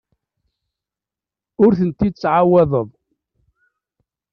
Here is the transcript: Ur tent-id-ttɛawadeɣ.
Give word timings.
Ur 1.63 1.71
tent-id-ttɛawadeɣ. 1.79 2.87